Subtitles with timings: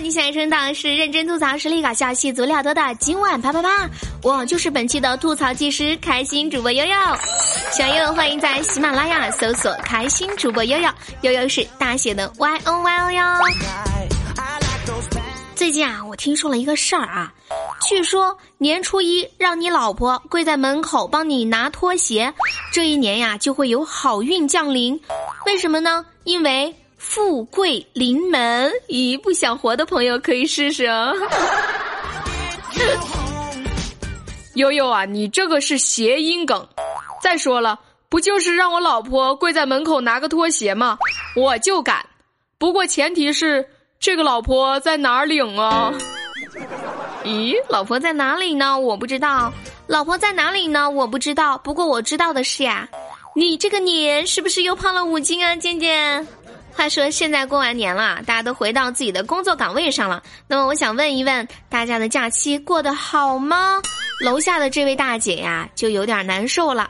[0.00, 3.68] 你现在听到的是认真吐槽、实力搞笑、戏足料多的今晚啪啪啪，
[4.22, 6.94] 我就是本期的吐槽技师，开心主播悠悠。
[7.72, 10.88] 小悠悠欢迎在喜马拉雅搜索“开心主播悠悠”，
[11.22, 13.87] 悠悠是大写的 Y O Y O 哟。
[15.58, 17.34] 最近啊，我听说了一个事儿啊，
[17.88, 22.32] 据说年初一让你老婆跪在门口帮你拿拖鞋，
[22.72, 24.98] 这一年呀就会有好运降临。
[25.46, 26.06] 为什么呢？
[26.22, 26.72] 因为。
[26.96, 31.12] 富贵临门，咦，不想活的朋友可以试试哦。
[34.54, 36.68] 悠悠啊，你这个是谐音梗。
[37.22, 37.78] 再说了，
[38.08, 40.98] 不就是让我老婆跪在门口拿个拖鞋吗？
[41.36, 42.04] 我就敢。
[42.58, 43.64] 不过前提是
[44.00, 45.92] 这个老婆在哪儿领啊？
[47.24, 48.78] 咦，老婆在哪里呢？
[48.78, 49.52] 我不知道。
[49.88, 50.88] 老婆在哪里呢？
[50.88, 51.58] 我不知道。
[51.58, 52.88] 不过我知道的是呀，
[53.34, 56.26] 你这个年是不是又胖了五斤啊，健健？
[56.72, 60.22] 话说现在过完年了，大家都回到自己的工作岗位上了。
[60.46, 63.82] 那么我想问一问大家的假期过得好吗？
[64.24, 66.88] 楼下的这位大姐呀，就有点难受了。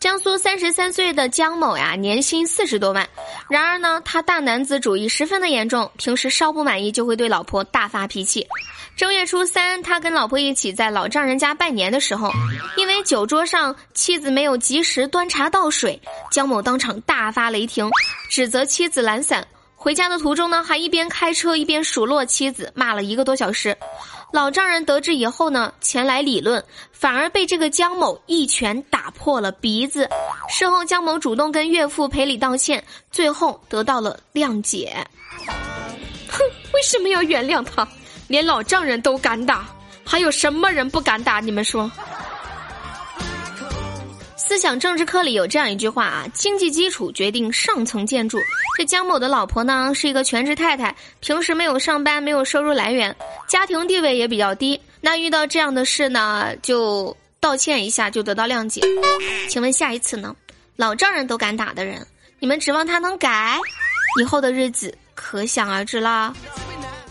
[0.00, 3.08] 江苏三十三岁的江某呀，年薪四十多万，
[3.48, 8.46] 然而呢，他大男子主义十分的严重，平时稍不满意就会对老婆大发脾气。
[8.94, 12.30] 正月初三，他跟老婆一起在老丈人家拜年的时候，
[12.76, 15.98] 因为酒桌上妻子没有及时端茶倒水，
[16.30, 17.90] 江某当场大发雷霆，
[18.28, 19.46] 指责妻子懒散。
[19.76, 23.74] 回家的途中呢，还一边开车一边数落妻子，骂了一个多小时。
[24.30, 26.62] 老丈人得知以后呢，前来理论，
[26.92, 30.08] 反而被这个江某一拳打破了鼻子。
[30.50, 34.94] 事后，江某主动跟岳父赔礼道歉，最后得到了谅解。
[36.28, 37.88] 哼，为什么要原谅他？
[38.26, 39.66] 连老丈人都敢打，
[40.04, 41.40] 还有什么人不敢打？
[41.40, 41.90] 你们说？
[44.48, 48.38] 思想政治课里有这样一句话啊：经济基础决定上层建筑。
[48.78, 53.14] 这江某的老婆呢是一个全职太太，平时没有上班，没有收入来源，
[53.46, 54.80] 家庭地位也比较低。
[55.02, 58.80] 那遇到这样的事呢，就道歉一下就得到谅解。
[59.50, 60.34] 请问下一次呢？
[60.76, 62.06] 老丈人都敢打的人，
[62.38, 63.58] 你们指望他能改？
[64.18, 66.34] 以后的日子可想而知啦。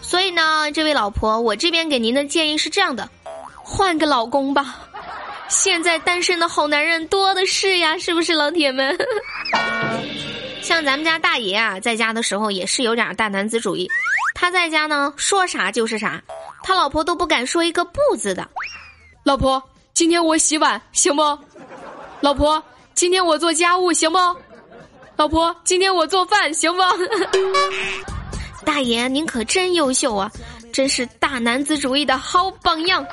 [0.00, 3.06] 所以呢，这位老婆，我这边给您的建议是这样的：
[3.62, 4.85] 换个老公吧。
[5.48, 8.96] 现在单身的好男人多的是呀，是不是老铁们？
[10.62, 13.88] 像咱们家大爷啊，在家的时候也是有点大男子主义。
[14.34, 16.20] 他在家呢，说啥就是啥，
[16.62, 18.46] 他老婆都不敢说一个不字的。
[19.24, 19.62] 老婆，
[19.94, 21.22] 今天我洗碗行不？
[22.20, 22.62] 老婆，
[22.94, 24.18] 今天我做家务行不？
[25.16, 26.82] 老婆，今天我做饭行不？
[28.66, 30.30] 大爷，您可真优秀啊，
[30.72, 33.06] 真是大男子主义的好榜样。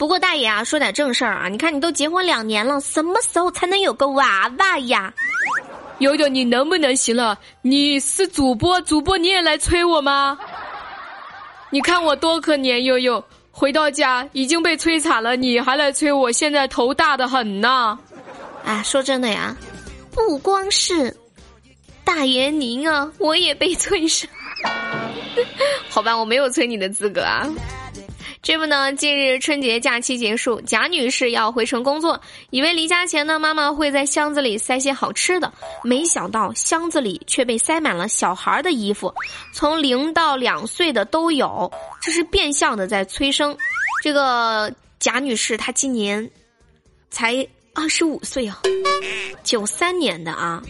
[0.00, 5.12] 不过大爷啊，说点正事儿啊，你看你都结婚两年了，什么时候才能有个娃娃呀？
[5.98, 7.38] 悠悠，你能不能行了？
[7.60, 10.38] 你是主播，主播你也来催我吗？
[11.68, 17.98] 你看我多可怜，悠悠回到家已经被摧惨了，你还来催我，现在头大的很呢。
[18.64, 19.54] 哎，说真的呀。
[20.12, 21.14] 不光是
[22.04, 24.26] 大爷您啊，我也被催生。
[25.90, 27.46] 好吧，我没有催你的资格啊。
[28.42, 32.20] 这不呢，近日春节假期结束，贾女士要回城工作，
[32.50, 35.52] 以为离家前呢，妈妈会在箱子里塞些好吃的，
[35.84, 39.12] 没想到箱子里却被塞满了小孩的衣服，
[39.52, 43.56] 从零到两岁的都有，这是变相的在催生。
[44.02, 46.30] 这个贾女士她今年
[47.10, 47.46] 才。
[47.72, 48.60] 二十五岁啊，
[49.44, 50.60] 九三年的啊，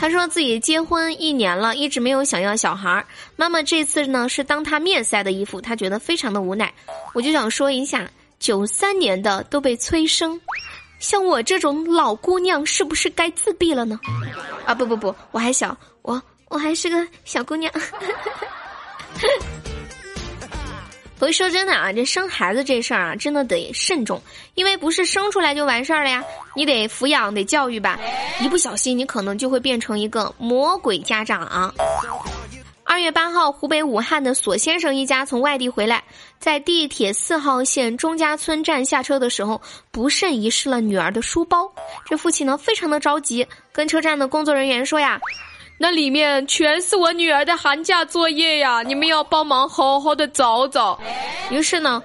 [0.00, 3.06] 他说自己结婚一年了，一直没有想要小孩儿。
[3.36, 6.72] 妈妈这次呢是当他面塞的衣服，他觉得非常的无奈。
[7.12, 10.40] 我就想说一下，九三年的都被催生，
[11.00, 14.00] 像我这种老姑娘是不是该自闭了呢？
[14.64, 17.70] 啊不不不，我还小，我我还是个小姑娘。
[21.20, 24.20] 不过说真的啊，这生孩子这事儿啊，真的得慎重，
[24.54, 26.24] 因为不是生出来就完事儿了呀，
[26.56, 28.00] 你得抚养，得教育吧，
[28.40, 31.74] 一不小心你可能就会变成一个魔鬼家长。
[32.84, 36.02] 二月八号，湖北武汉的索先生一家从外地回来，
[36.38, 41.70] 在地铁四号线钟家村站下车的时候，不慎遗失了女儿的书包，
[42.06, 45.20] 这父亲呢非常的着急，跟车站的工作人员说呀。
[45.82, 48.82] 那里面全是我女儿的寒假作业呀！
[48.82, 51.00] 你们要帮忙好好的找找。
[51.50, 52.02] 于是呢，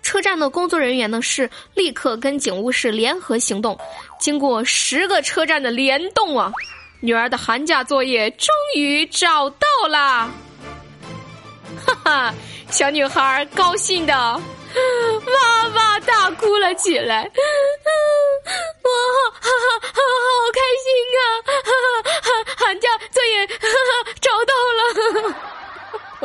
[0.00, 3.78] 车站的工作人员呢是立刻跟警务室联合行动，
[4.18, 6.50] 经过十个车站的联动啊，
[7.00, 10.30] 女儿的寒假作业终于找到啦！
[11.84, 12.34] 哈哈，
[12.70, 17.30] 小女孩高兴的哇哇大哭了起来。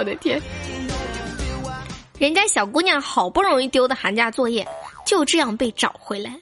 [0.03, 0.41] 我的天！
[2.19, 4.67] 人家小姑娘好不容易丢的寒假作业，
[5.05, 6.37] 就这样被找回来，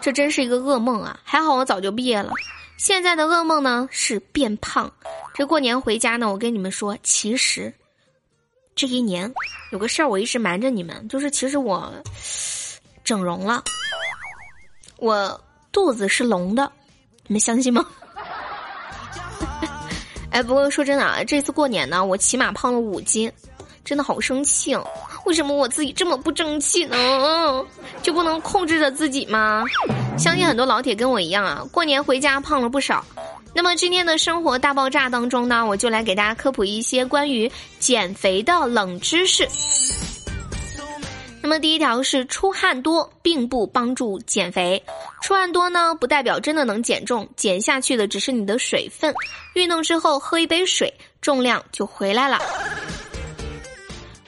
[0.00, 1.16] 这真是一个噩梦啊！
[1.22, 2.32] 还好我早就毕业了。
[2.76, 4.92] 现在的噩梦呢是变胖。
[5.32, 7.72] 这过年回家呢，我跟你们说，其实
[8.74, 9.32] 这一年
[9.70, 11.92] 有个事儿我一直瞒着你们，就是其实我
[13.04, 13.62] 整容了，
[14.96, 15.40] 我
[15.70, 16.72] 肚子是隆的，
[17.28, 17.86] 你们相信吗？
[20.36, 23.32] 哎，不过说真的啊，这次过年呢，我起码胖了五斤，
[23.82, 24.86] 真的好生气哦！
[25.24, 27.64] 为什么我自己这么不争气呢？
[28.02, 29.64] 就不能控制着自己吗？
[30.18, 33.02] 相信很多老铁跟我一样啊，过年回家胖了不少。
[33.54, 39.48] 那么今天的生活大爆炸当中呢，我就来给大家科普一些关于减肥的冷知识。
[41.46, 44.82] 那么第一条是出汗多并不帮助减肥，
[45.22, 49.14] 出汗多呢不代表真的能减重，减下去的只是你的水分。
[49.54, 52.40] 运动之后喝一杯水，重量就回来了。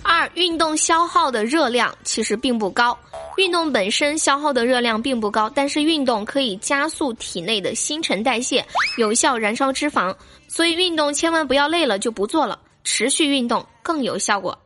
[0.05, 2.97] 二，运动消耗的热量其实并不高，
[3.37, 8.65] 运动本身消耗的热量并不高，但是运动可以加速体内的新陈代谢，
[8.97, 10.15] 有效燃烧脂肪，
[10.47, 14.57] 所以运动千万不要累了就不做了，持续运动更有效果。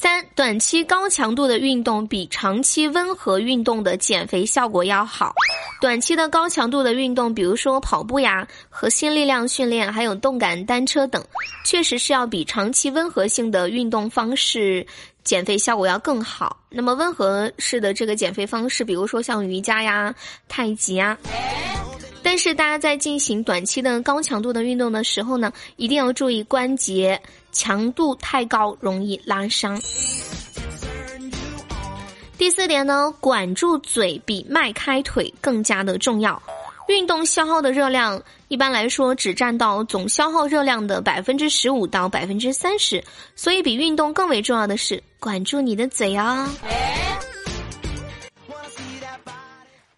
[0.00, 5.34] 三短期高强度的运动比长期温和运动的减肥效果要好。
[5.78, 11.22] 短期的高强度的运动，比如说跑步呀、核心力量训练，还有动感单车等，
[11.66, 14.86] 确实是要比长期温和性的运动方式
[15.22, 16.56] 减肥效果要更好。
[16.70, 20.14] 那么温和式的这个减肥方式，比如说像瑜伽呀、
[20.48, 21.18] 太极呀。
[22.22, 27.20] 但是大家在进行短期的高强度的运动的时候呢，一定要注意关节
[27.52, 29.80] 强度太高容易拉伤。
[32.38, 36.42] 第四点呢，管住嘴比迈开腿更加的重要。
[36.88, 43.04] 运动消耗的热量一般来说只占到总消耗热量的百分之十五到百分之三十，
[43.36, 46.50] 所以比运动更为重要的是管住你的嘴啊。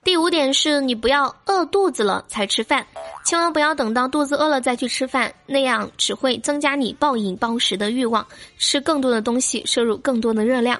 [0.04, 2.84] 第五点是你不要饿肚子了才吃饭，
[3.24, 8.26] 千万不要等到肚子饿了再去吃饭，那样只会增加你暴饮暴食的欲望，
[8.58, 10.78] 吃更多的东西，摄入更多的热量。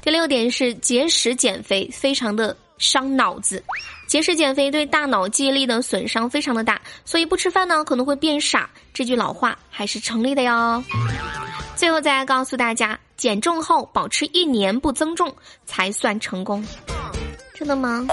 [0.00, 3.62] 第六点是节食减肥，非常的伤脑子，
[4.06, 10.82] 节食减肥对大脑记忆力的损伤非常的大，所以不吃饭呢可能会变傻，这句老话还是成立的哟。
[11.74, 15.34] 最后再告诉大家，减重后保持一年不增重
[15.66, 16.64] 才算成功。
[17.54, 18.06] 真的吗？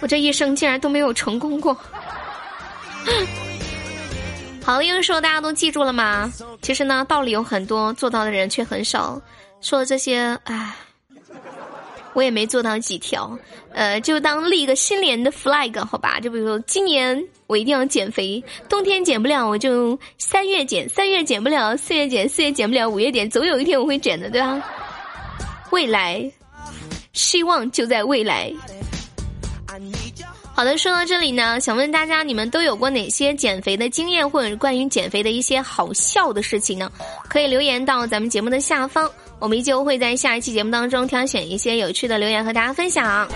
[0.00, 1.76] 我这一生竟然都没有成功过。
[4.64, 6.32] 好了，英说大家都记住了吗？
[6.62, 9.20] 其实呢，道理有很多，做到的人却很少。
[9.60, 10.74] 说了这些，唉，
[12.14, 13.38] 我也没做到几条。
[13.72, 16.18] 呃，就当立一个新年的 flag 好吧？
[16.20, 23.28] 就比如说，今年我一定要减肥，冬天减不了，我就三月减；三月减不了，四月减；四月减不了，五月减。
[23.28, 24.62] 总有一天我会减的，对吧？
[25.70, 26.30] 未来。
[27.12, 28.52] 希望就在未来。
[30.56, 36.88] 好的，说到这里呢，想问大家，你们都有过哪些减肥的经验，或者是关于减肥的一些好笑的事情呢？
[37.28, 43.28] 可以留言到咱们节目的下方，我们依旧会在下一期节目当中挑选一些有趣的留言和大家分享。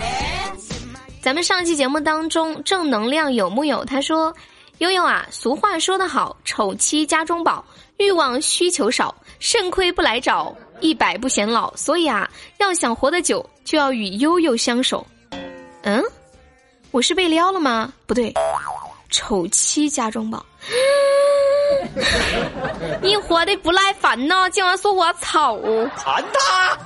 [1.21, 3.83] 咱们上期节目当中，正能量有木有？
[3.83, 4.33] 他说
[4.79, 7.61] ：“悠悠啊，俗话说得好，丑妻家中宝，
[7.97, 12.25] 欲望需求少，肾亏不来找。”一百不显老，所以啊，
[12.59, 15.05] 要想活得久，就要与悠悠相守。
[15.81, 16.01] 嗯，
[16.91, 17.91] 我是被撩了吗？
[18.07, 18.33] 不对，
[19.09, 20.45] 丑妻家中宝。
[23.01, 25.59] 你活的不耐烦呢，竟然说我丑，
[25.97, 26.77] 馋他。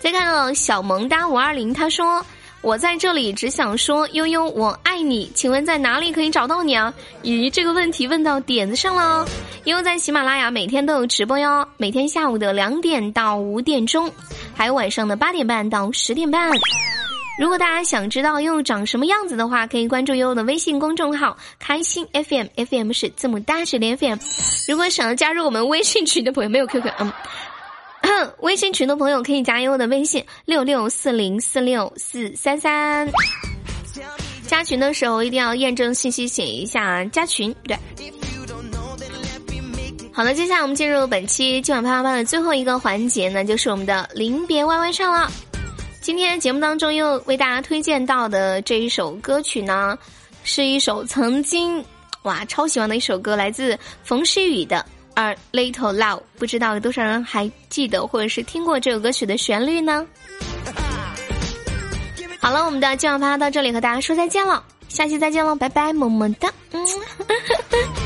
[0.00, 2.24] 再看到小萌哒五二零，他说。
[2.62, 5.30] 我在这里只想说，悠悠，我爱你。
[5.34, 6.94] 请问在哪里可以找到你啊？
[7.22, 9.28] 咦，这个问题问到点子上了。
[9.64, 14.10] 悠悠在喜马拉雅每天都有直播哟，每天下午的两点到五点钟，
[14.54, 16.50] 还有晚上的八点半到十点半。
[17.36, 24.18] 如果大家想知道悠悠长什么样子的话，可以关注悠悠的微信公众号“开心 FM”，FM 是字母大写的 FM。
[24.68, 27.12] 如果想要加入我们微信群的朋友，没有 QQ，嗯。
[28.40, 33.10] 微信群的朋友可以加悠悠的微信六六四零四六四三三。
[34.46, 37.76] 加群的时候一定要验证信息写一下加群，对。
[40.12, 45.32] 好了，接下来我们进入本期今晚啪啪啪的最后一个环节呢，就是我们的临别歪歪上了。
[46.04, 49.96] 今天节目当中又为大家推荐到的这一首歌曲呢，
[50.42, 51.82] 是一首曾经
[52.24, 54.84] 哇，超喜欢的一首歌，来自冯诗雨的
[55.18, 60.06] 《A Little Love》，不知道有多少人还记得或者是听过这首歌曲的旋律呢？
[62.38, 66.84] 好了，我们的今晚趴到这里和大家说再见了，下期再见喽，拜拜，么么哒，嗯。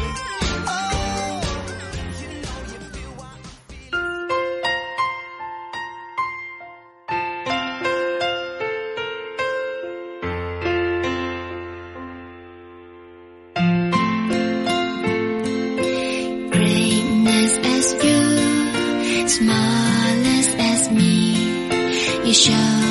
[22.29, 22.88] 一生。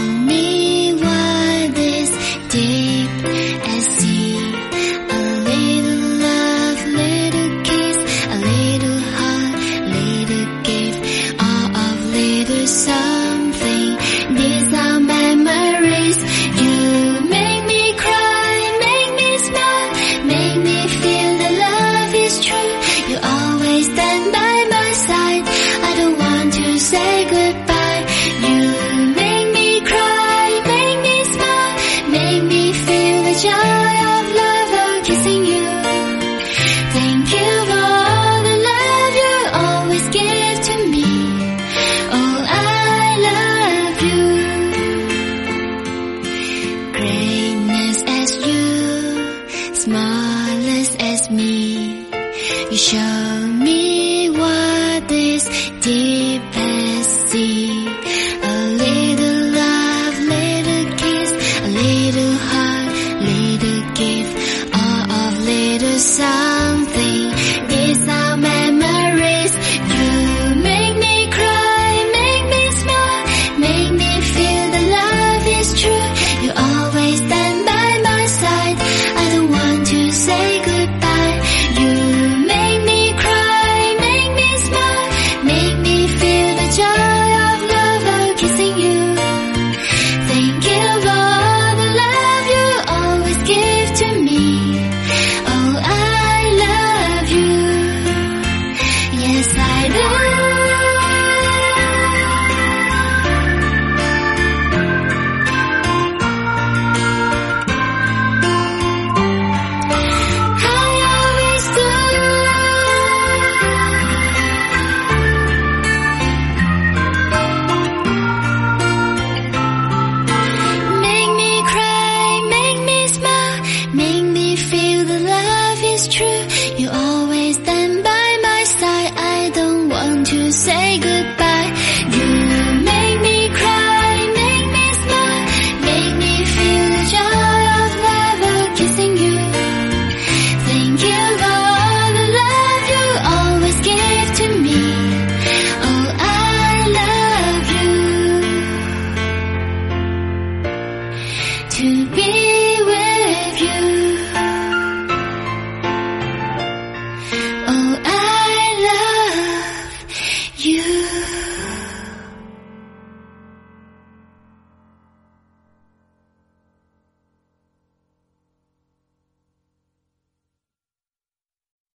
[46.99, 47.36] Grace.